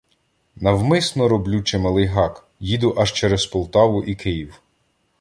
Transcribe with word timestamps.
Навмисно 0.55 1.27
роблю 1.29 1.63
чималий 1.63 2.05
гак— 2.07 2.47
їду 2.59 2.93
аж 2.97 3.11
через 3.13 3.45
Полтаву 3.45 4.03
і 4.03 4.15
Київ. 4.15 4.61